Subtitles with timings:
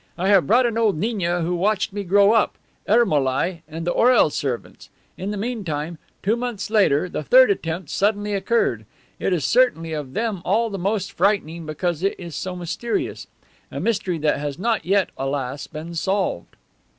[0.17, 2.55] I have brought an old gniagnia who watched me grow up,
[2.89, 4.89] Ermolai, and the Orel servants.
[5.15, 8.87] In the meantime, two months later, the third attempt suddenly occurred.
[9.19, 13.27] It is certainly of them all the most frightening, because it is so mysterious,
[13.71, 16.55] a mystery that has not yet, alas, been solved."